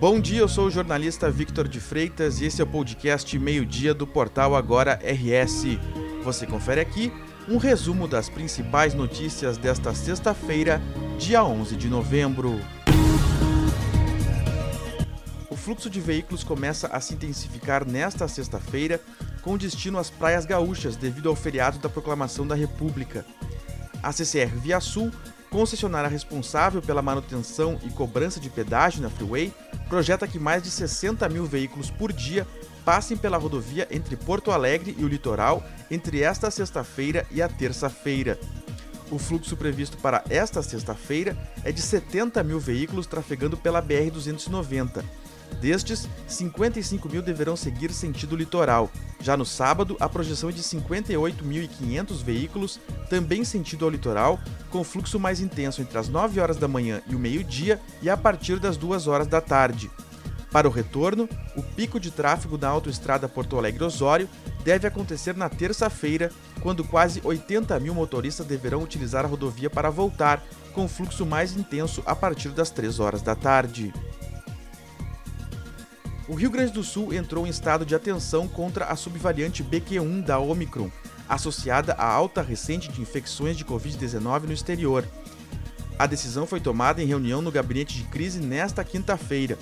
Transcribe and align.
Bom 0.00 0.20
dia, 0.20 0.38
eu 0.38 0.46
sou 0.46 0.66
o 0.66 0.70
jornalista 0.70 1.28
Victor 1.28 1.66
de 1.66 1.80
Freitas 1.80 2.40
e 2.40 2.44
esse 2.44 2.60
é 2.60 2.64
o 2.64 2.68
podcast 2.68 3.36
Meio-Dia 3.36 3.92
do 3.92 4.06
portal 4.06 4.54
Agora 4.54 4.96
RS. 5.02 5.76
Você 6.22 6.46
confere 6.46 6.80
aqui 6.80 7.12
um 7.48 7.56
resumo 7.56 8.06
das 8.06 8.28
principais 8.28 8.94
notícias 8.94 9.58
desta 9.58 9.92
sexta-feira, 9.92 10.80
dia 11.18 11.42
11 11.42 11.74
de 11.74 11.88
novembro. 11.88 12.60
O 15.50 15.56
fluxo 15.56 15.90
de 15.90 16.00
veículos 16.00 16.44
começa 16.44 16.86
a 16.86 17.00
se 17.00 17.14
intensificar 17.14 17.84
nesta 17.84 18.28
sexta-feira, 18.28 19.00
com 19.42 19.58
destino 19.58 19.98
às 19.98 20.10
praias 20.10 20.46
gaúchas 20.46 20.94
devido 20.94 21.28
ao 21.28 21.34
feriado 21.34 21.80
da 21.80 21.88
Proclamação 21.88 22.46
da 22.46 22.54
República. 22.54 23.26
A 24.00 24.12
CCR 24.12 24.56
Via 24.62 24.78
Sul 24.78 25.10
concessionária 25.50 26.08
responsável 26.08 26.80
pela 26.80 27.02
manutenção 27.02 27.78
e 27.84 27.90
cobrança 27.90 28.38
de 28.38 28.50
pedágio 28.50 29.02
na 29.02 29.10
Freeway, 29.10 29.52
projeta 29.88 30.26
que 30.26 30.38
mais 30.38 30.62
de 30.62 30.70
60 30.70 31.28
mil 31.28 31.44
veículos 31.46 31.90
por 31.90 32.12
dia 32.12 32.46
passem 32.84 33.16
pela 33.16 33.36
rodovia 33.36 33.86
entre 33.90 34.16
Porto 34.16 34.50
Alegre 34.50 34.94
e 34.98 35.04
o 35.04 35.08
litoral 35.08 35.62
entre 35.90 36.22
esta 36.22 36.50
sexta-feira 36.50 37.26
e 37.30 37.42
a 37.42 37.48
terça-feira. 37.48 38.38
O 39.10 39.18
fluxo 39.18 39.56
previsto 39.56 39.96
para 39.96 40.22
esta 40.28 40.62
sexta-feira 40.62 41.36
é 41.64 41.72
de 41.72 41.80
70 41.80 42.42
mil 42.42 42.60
veículos 42.60 43.06
trafegando 43.06 43.56
pela 43.56 43.82
BR-290 43.82 45.02
Destes, 45.60 46.08
55 46.26 47.08
mil 47.08 47.20
deverão 47.20 47.56
seguir 47.56 47.92
sentido 47.92 48.36
litoral. 48.36 48.90
Já 49.20 49.36
no 49.36 49.44
sábado, 49.44 49.96
a 49.98 50.08
projeção 50.08 50.50
é 50.50 50.52
de 50.52 50.62
58.500 50.62 52.22
veículos, 52.22 52.80
também 53.10 53.44
sentido 53.44 53.84
ao 53.84 53.90
litoral, 53.90 54.38
com 54.70 54.84
fluxo 54.84 55.18
mais 55.18 55.40
intenso 55.40 55.82
entre 55.82 55.98
as 55.98 56.08
9 56.08 56.40
horas 56.40 56.56
da 56.56 56.68
manhã 56.68 57.02
e 57.08 57.14
o 57.14 57.18
meio-dia 57.18 57.80
e 58.00 58.08
a 58.08 58.16
partir 58.16 58.60
das 58.60 58.76
2 58.76 59.08
horas 59.08 59.26
da 59.26 59.40
tarde. 59.40 59.90
Para 60.50 60.68
o 60.68 60.70
retorno, 60.70 61.28
o 61.56 61.62
pico 61.62 62.00
de 62.00 62.10
tráfego 62.10 62.56
da 62.56 62.68
autoestrada 62.68 63.28
Porto 63.28 63.58
Alegre-Osório 63.58 64.28
deve 64.64 64.86
acontecer 64.86 65.36
na 65.36 65.48
terça-feira, 65.48 66.32
quando 66.60 66.84
quase 66.84 67.20
80 67.22 67.78
mil 67.80 67.94
motoristas 67.94 68.46
deverão 68.46 68.82
utilizar 68.82 69.24
a 69.24 69.28
rodovia 69.28 69.68
para 69.68 69.90
voltar, 69.90 70.42
com 70.72 70.88
fluxo 70.88 71.26
mais 71.26 71.56
intenso 71.56 72.02
a 72.06 72.14
partir 72.14 72.50
das 72.50 72.70
3 72.70 72.98
horas 72.98 73.20
da 73.20 73.34
tarde 73.34 73.92
o 76.28 76.34
Rio 76.34 76.50
Grande 76.50 76.72
do 76.72 76.84
Sul 76.84 77.14
entrou 77.14 77.46
em 77.46 77.50
estado 77.50 77.86
de 77.86 77.94
atenção 77.94 78.46
contra 78.46 78.84
a 78.84 78.96
subvariante 78.96 79.64
BQ1 79.64 80.22
da 80.22 80.38
Omicron, 80.38 80.90
associada 81.26 81.94
à 81.94 82.06
alta 82.06 82.42
recente 82.42 82.92
de 82.92 83.00
infecções 83.00 83.56
de 83.56 83.64
Covid-19 83.64 84.42
no 84.42 84.52
exterior. 84.52 85.06
A 85.98 86.06
decisão 86.06 86.46
foi 86.46 86.60
tomada 86.60 87.02
em 87.02 87.06
reunião 87.06 87.40
no 87.40 87.50
gabinete 87.50 87.96
de 87.96 88.04
crise 88.04 88.40
nesta 88.40 88.84
quinta-feira. 88.84 89.58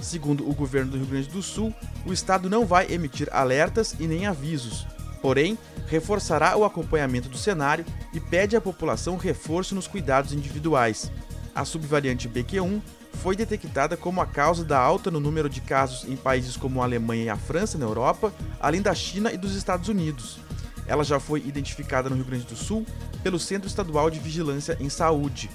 Segundo 0.00 0.48
o 0.48 0.54
governo 0.54 0.92
do 0.92 0.96
Rio 0.96 1.06
Grande 1.06 1.28
do 1.28 1.42
Sul, 1.42 1.72
o 2.06 2.12
estado 2.14 2.48
não 2.48 2.64
vai 2.64 2.90
emitir 2.90 3.28
alertas 3.30 3.94
e 4.00 4.06
nem 4.06 4.26
avisos. 4.26 4.86
Porém, 5.20 5.58
reforçará 5.86 6.56
o 6.56 6.64
acompanhamento 6.64 7.28
do 7.28 7.36
cenário 7.36 7.84
e 8.14 8.18
pede 8.18 8.56
à 8.56 8.60
população 8.60 9.18
reforço 9.18 9.74
nos 9.74 9.86
cuidados 9.86 10.32
individuais. 10.32 11.12
A 11.54 11.66
subvariante 11.66 12.26
BQ1 12.26 12.80
foi 13.22 13.36
detectada 13.36 13.96
como 13.96 14.20
a 14.20 14.26
causa 14.26 14.64
da 14.64 14.78
alta 14.78 15.10
no 15.10 15.20
número 15.20 15.48
de 15.48 15.60
casos 15.60 16.08
em 16.08 16.16
países 16.16 16.56
como 16.56 16.80
a 16.80 16.84
Alemanha 16.84 17.24
e 17.24 17.28
a 17.28 17.36
França 17.36 17.76
na 17.76 17.84
Europa, 17.84 18.32
além 18.58 18.80
da 18.80 18.94
China 18.94 19.30
e 19.30 19.36
dos 19.36 19.54
Estados 19.54 19.88
Unidos. 19.88 20.38
Ela 20.86 21.04
já 21.04 21.20
foi 21.20 21.40
identificada 21.40 22.08
no 22.08 22.16
Rio 22.16 22.24
Grande 22.24 22.46
do 22.46 22.56
Sul 22.56 22.86
pelo 23.22 23.38
Centro 23.38 23.68
Estadual 23.68 24.10
de 24.10 24.18
Vigilância 24.18 24.76
em 24.80 24.88
Saúde. 24.88 25.50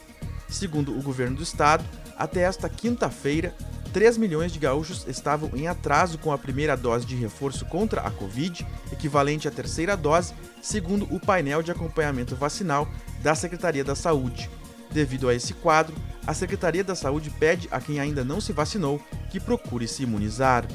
Segundo 0.48 0.98
o 0.98 1.02
governo 1.02 1.38
do 1.38 1.44
estado, 1.44 1.84
até 2.16 2.42
esta 2.42 2.70
quinta-feira, 2.70 3.56
3 3.92 4.18
milhões 4.18 4.52
de 4.52 4.60
gaúchos 4.60 5.04
estavam 5.08 5.50
em 5.56 5.68
atraso 5.68 6.20
com 6.20 6.32
a 6.32 6.38
primeira 6.38 6.78
dose 6.78 7.06
de 7.06 7.16
reforço 7.16 7.66
contra 7.66 8.02
a 8.02 8.12
Covid, 8.12 8.66
equivalente 8.92 9.48
à 9.48 9.52
terceira 9.52 9.98
dose, 9.98 10.34
segundo 10.62 11.06
o 11.14 11.20
painel 11.20 11.64
de 11.64 11.72
acompanhamento 11.72 12.36
vacinal 12.36 12.88
da 13.24 13.34
Secretaria 13.34 13.84
da 13.84 13.96
Saúde. 13.96 14.50
Devido 14.96 15.28
a 15.28 15.36
esse 15.36 15.54
quadro, 15.54 15.94
a 16.26 16.34
Secretaria 16.34 16.82
da 16.82 16.96
Saúde 16.96 17.30
pede 17.30 17.68
a 17.70 17.82
quem 17.82 18.00
ainda 18.00 18.24
não 18.24 18.40
se 18.40 18.54
vacinou 18.54 18.98
que 19.30 19.42
procure 19.42 19.90
se 19.90 20.04
imunizar. 20.04 20.66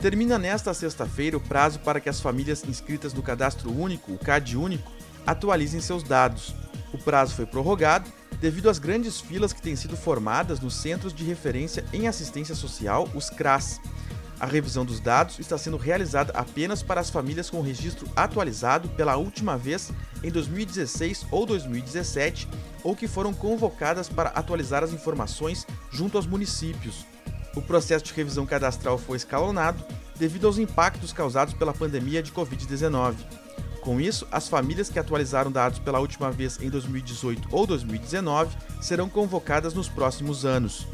Termina 0.00 0.40
nesta 0.40 0.74
sexta-feira 0.74 1.36
o 1.36 1.40
prazo 1.40 1.78
para 1.78 2.00
que 2.00 2.08
as 2.08 2.20
famílias 2.20 2.64
inscritas 2.64 3.14
no 3.14 3.22
Cadastro 3.22 3.70
Único, 3.70 4.10
o 4.10 4.18
CAD 4.18 4.56
Único, 4.56 4.90
atualizem 5.24 5.80
seus 5.80 6.02
dados. 6.02 6.52
O 6.92 6.98
prazo 6.98 7.36
foi 7.36 7.46
prorrogado 7.46 8.10
devido 8.40 8.68
às 8.68 8.80
grandes 8.80 9.20
filas 9.20 9.52
que 9.52 9.62
têm 9.62 9.76
sido 9.76 9.96
formadas 9.96 10.58
nos 10.58 10.74
Centros 10.74 11.14
de 11.14 11.22
Referência 11.22 11.84
em 11.92 12.08
Assistência 12.08 12.56
Social, 12.56 13.08
os 13.14 13.30
CRAS. 13.30 13.80
A 14.40 14.46
revisão 14.46 14.84
dos 14.84 14.98
dados 14.98 15.38
está 15.38 15.56
sendo 15.56 15.76
realizada 15.76 16.32
apenas 16.32 16.82
para 16.82 17.00
as 17.00 17.08
famílias 17.08 17.48
com 17.48 17.60
registro 17.60 18.08
atualizado 18.16 18.88
pela 18.88 19.14
última 19.14 19.56
vez 19.56 19.92
em 20.22 20.30
2016 20.30 21.26
ou 21.30 21.46
2017 21.46 22.48
ou 22.82 22.96
que 22.96 23.08
foram 23.08 23.32
convocadas 23.32 24.08
para 24.08 24.30
atualizar 24.30 24.82
as 24.82 24.92
informações 24.92 25.66
junto 25.90 26.16
aos 26.16 26.26
municípios. 26.26 27.06
O 27.54 27.60
processo 27.60 28.04
de 28.04 28.12
revisão 28.14 28.46
cadastral 28.46 28.96
foi 28.98 29.16
escalonado 29.16 29.84
devido 30.16 30.46
aos 30.46 30.58
impactos 30.58 31.12
causados 31.12 31.54
pela 31.54 31.72
pandemia 31.72 32.22
de 32.22 32.32
Covid-19. 32.32 33.14
Com 33.82 34.00
isso, 34.00 34.26
as 34.30 34.48
famílias 34.48 34.88
que 34.88 34.98
atualizaram 34.98 35.50
dados 35.50 35.80
pela 35.80 35.98
última 35.98 36.30
vez 36.30 36.58
em 36.62 36.70
2018 36.70 37.48
ou 37.50 37.66
2019 37.66 38.56
serão 38.80 39.08
convocadas 39.08 39.74
nos 39.74 39.88
próximos 39.88 40.44
anos. 40.44 40.86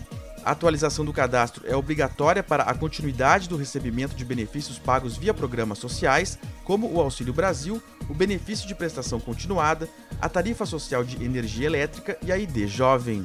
A 0.44 0.52
atualização 0.52 1.04
do 1.04 1.12
cadastro 1.12 1.64
é 1.66 1.76
obrigatória 1.76 2.42
para 2.42 2.62
a 2.62 2.74
continuidade 2.74 3.48
do 3.48 3.56
recebimento 3.56 4.14
de 4.14 4.24
benefícios 4.24 4.78
pagos 4.78 5.16
via 5.16 5.34
programas 5.34 5.78
sociais, 5.78 6.38
como 6.64 6.90
o 6.90 7.00
Auxílio 7.00 7.34
Brasil, 7.34 7.82
o 8.08 8.14
benefício 8.14 8.66
de 8.66 8.74
prestação 8.74 9.20
continuada, 9.20 9.88
a 10.20 10.28
tarifa 10.28 10.64
social 10.64 11.04
de 11.04 11.22
energia 11.22 11.66
elétrica 11.66 12.16
e 12.22 12.32
a 12.32 12.38
ID 12.38 12.66
Jovem. 12.66 13.24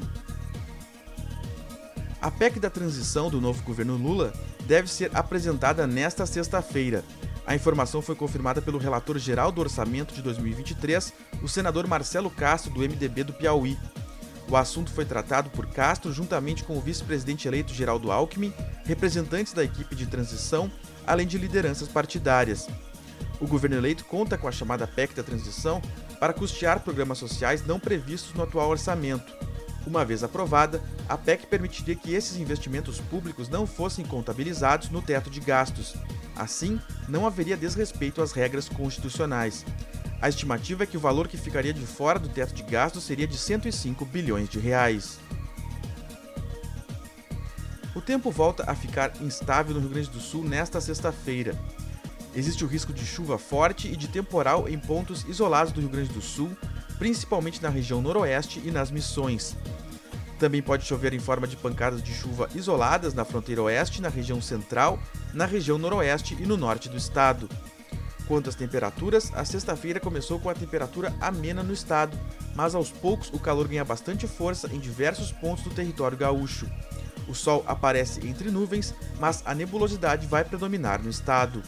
A 2.22 2.32
PEC 2.32 2.60
da 2.60 2.70
transição 2.70 3.30
do 3.30 3.42
novo 3.42 3.62
governo 3.64 3.98
Lula 3.98 4.34
deve 4.66 4.90
ser 4.90 5.12
apresentada 5.14 5.86
nesta 5.86 6.26
sexta-feira. 6.26 7.04
A 7.46 7.54
informação 7.54 8.02
foi 8.02 8.16
confirmada 8.16 8.62
pelo 8.62 8.78
relator 8.78 9.18
geral 9.18 9.52
do 9.52 9.60
orçamento 9.60 10.14
de 10.14 10.22
2023, 10.22 11.14
o 11.42 11.50
senador 11.50 11.86
Marcelo 11.86 12.30
Castro, 12.30 12.72
do 12.72 12.80
MDB 12.80 13.26
do 13.26 13.34
Piauí. 13.34 13.78
O 14.50 14.58
assunto 14.58 14.92
foi 14.92 15.06
tratado 15.06 15.50
por 15.50 15.66
Castro 15.68 16.12
juntamente 16.12 16.64
com 16.64 16.78
o 16.78 16.82
vice-presidente 16.82 17.48
eleito 17.48 17.74
Geraldo 17.74 18.12
Alckmin, 18.12 18.54
representantes 18.86 19.54
da 19.54 19.64
equipe 19.64 19.96
de 19.96 20.06
transição, 20.06 20.72
além 21.08 21.26
de 21.26 21.38
lideranças 21.38 21.88
partidárias. 21.88 22.68
O 23.40 23.48
governo 23.48 23.78
eleito 23.78 24.06
conta 24.06 24.38
com 24.38 24.48
a 24.48 24.52
chamada 24.52 24.88
PEC 24.88 25.16
da 25.16 25.24
transição 25.24 25.82
para 26.20 26.34
custear 26.34 26.80
programas 26.82 27.18
sociais 27.18 27.66
não 27.66 27.80
previstos 27.80 28.34
no 28.34 28.44
atual 28.44 28.70
orçamento. 28.70 29.34
Uma 29.86 30.06
vez 30.06 30.24
aprovada, 30.24 30.82
a 31.10 31.18
PEC 31.18 31.48
permitiria 31.48 31.96
que 31.96 32.14
esses 32.14 32.38
investimentos 32.38 33.02
públicos 33.02 33.50
não 33.50 33.68
fossem 33.68 34.06
contabilizados 34.06 34.90
no 34.90 35.02
teto 35.02 35.30
de 35.30 35.42
gastos. 35.42 35.94
Assim, 36.36 36.80
não 37.08 37.28
haveria 37.28 37.58
desrespeito 37.58 38.22
às 38.22 38.32
regras 38.32 38.70
constitucionais. 38.70 39.66
A 40.24 40.30
estimativa 40.30 40.84
é 40.84 40.86
que 40.86 40.96
o 40.96 41.02
valor 41.02 41.28
que 41.28 41.36
ficaria 41.36 41.74
de 41.74 41.86
fora 41.86 42.18
do 42.18 42.30
teto 42.30 42.54
de 42.54 42.64
gastos 42.64 43.04
seria 43.04 43.28
de 43.28 43.38
105 43.38 44.06
bilhões 44.06 44.48
de 44.48 44.58
reais. 44.58 45.20
O 47.94 48.00
tempo 48.00 48.32
volta 48.32 48.64
a 48.66 48.74
ficar 48.74 49.12
instável 49.22 49.74
no 49.74 49.82
Rio 49.82 49.90
Grande 49.90 50.10
do 50.10 50.22
Sul 50.22 50.42
nesta 50.46 50.80
sexta-feira. 50.80 51.60
Existe 52.34 52.64
o 52.64 52.68
risco 52.68 52.94
de 52.94 53.06
chuva 53.06 53.38
forte 53.38 53.90
e 53.90 53.98
de 53.98 54.08
temporal 54.08 54.70
em 54.70 54.80
pontos 54.80 55.26
isolados 55.28 55.74
do 55.74 55.82
Rio 55.82 55.90
Grande 55.90 56.14
do 56.14 56.22
Sul, 56.22 56.56
principalmente 56.98 57.62
na 57.62 57.68
região 57.68 58.02
noroeste 58.02 58.62
e 58.64 58.72
nas 58.72 58.90
missões. 58.90 59.58
Também 60.40 60.62
pode 60.62 60.86
chover 60.86 61.14
em 61.14 61.20
forma 61.20 61.46
de 61.46 61.58
pancadas 61.58 62.02
de 62.02 62.14
chuva 62.14 62.50
isoladas 62.56 63.14
na 63.14 63.26
fronteira 63.26 63.64
oeste, 63.64 64.02
na 64.02 64.08
região 64.08 64.42
central, 64.42 64.98
na 65.34 65.46
região 65.46 65.78
noroeste 65.78 66.38
e 66.40 66.46
no 66.46 66.56
norte 66.56 66.88
do 66.88 66.96
estado. 66.96 67.50
Quanto 68.28 68.50
às 68.50 68.56
temperaturas, 68.56 69.32
a 69.34 69.44
sexta-feira 69.44 70.00
começou 70.00 70.40
com 70.40 70.50
a 70.50 70.54
temperatura 70.54 71.14
amena 71.20 71.62
no 71.62 71.74
estado, 71.74 72.18
mas 72.56 72.74
aos 72.74 72.90
poucos 72.90 73.30
o 73.34 73.40
calor 73.40 73.68
ganha 73.68 73.84
bastante 73.84 74.28
força 74.28 74.70
em 74.74 74.80
diversos 74.80 75.32
pontos 75.32 75.64
do 75.64 75.72
território 75.72 76.18
gaúcho. 76.18 76.70
O 77.28 77.34
sol 77.34 77.64
aparece 77.68 78.26
entre 78.28 78.50
nuvens, 78.50 78.94
mas 79.20 79.42
a 79.46 79.54
nebulosidade 79.54 80.28
vai 80.28 80.44
predominar 80.44 81.02
no 81.02 81.10
estado. 81.10 81.62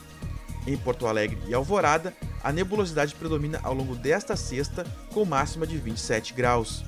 Em 0.65 0.77
Porto 0.77 1.07
Alegre 1.07 1.39
e 1.47 1.53
Alvorada, 1.53 2.13
a 2.43 2.51
nebulosidade 2.51 3.15
predomina 3.15 3.59
ao 3.63 3.73
longo 3.73 3.95
desta 3.95 4.35
sexta, 4.35 4.85
com 5.13 5.25
máxima 5.25 5.67
de 5.67 5.77
27 5.77 6.33
graus. 6.33 6.83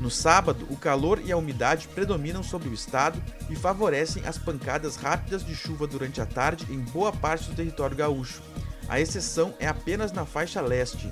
No 0.00 0.10
sábado, 0.10 0.66
o 0.70 0.76
calor 0.76 1.20
e 1.22 1.30
a 1.30 1.36
umidade 1.36 1.86
predominam 1.88 2.42
sobre 2.42 2.68
o 2.68 2.74
estado 2.74 3.22
e 3.50 3.56
favorecem 3.56 4.24
as 4.24 4.38
pancadas 4.38 4.96
rápidas 4.96 5.44
de 5.44 5.54
chuva 5.54 5.86
durante 5.86 6.20
a 6.20 6.26
tarde 6.26 6.66
em 6.70 6.78
boa 6.78 7.12
parte 7.12 7.50
do 7.50 7.54
território 7.54 7.94
gaúcho, 7.94 8.40
a 8.90 9.00
exceção 9.00 9.54
é 9.60 9.68
apenas 9.68 10.10
na 10.10 10.26
faixa 10.26 10.60
leste. 10.60 11.10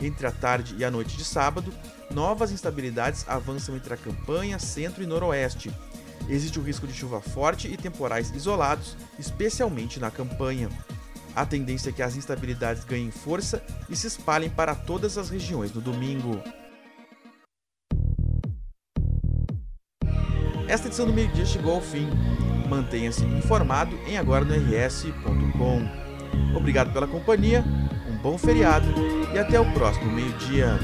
Entre 0.00 0.24
a 0.24 0.30
tarde 0.30 0.76
e 0.78 0.84
a 0.84 0.90
noite 0.90 1.16
de 1.16 1.24
sábado, 1.24 1.74
novas 2.12 2.52
instabilidades 2.52 3.24
avançam 3.28 3.74
entre 3.74 3.92
a 3.92 3.96
campanha, 3.96 4.56
centro 4.60 5.02
e 5.02 5.06
noroeste. 5.06 5.72
Existe 6.28 6.60
o 6.60 6.62
risco 6.62 6.86
de 6.86 6.94
chuva 6.94 7.20
forte 7.20 7.66
e 7.66 7.76
temporais 7.76 8.30
isolados, 8.30 8.96
especialmente 9.18 9.98
na 9.98 10.12
campanha. 10.12 10.68
A 11.34 11.44
tendência 11.44 11.90
é 11.90 11.92
que 11.92 12.02
as 12.02 12.14
instabilidades 12.14 12.84
ganhem 12.84 13.10
força 13.10 13.64
e 13.90 13.96
se 13.96 14.06
espalhem 14.06 14.48
para 14.48 14.76
todas 14.76 15.18
as 15.18 15.28
regiões 15.28 15.72
no 15.72 15.80
domingo. 15.80 16.40
Esta 20.68 20.86
edição 20.86 21.06
do 21.06 21.12
meio-dia 21.12 21.46
chegou 21.46 21.74
ao 21.74 21.80
fim. 21.80 22.08
Mantenha-se 22.68 23.24
informado 23.24 23.96
em 24.06 24.16
agora 24.18 24.44
no 24.44 24.54
rs.com. 24.54 26.07
Obrigado 26.54 26.92
pela 26.92 27.06
companhia, 27.06 27.64
um 28.08 28.16
bom 28.16 28.36
feriado 28.36 28.86
e 29.34 29.38
até 29.38 29.60
o 29.60 29.72
próximo 29.72 30.10
meio-dia. 30.12 30.78